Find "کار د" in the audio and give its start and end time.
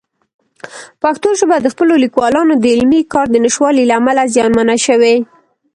3.13-3.35